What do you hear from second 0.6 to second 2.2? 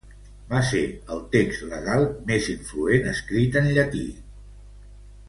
ser el text legal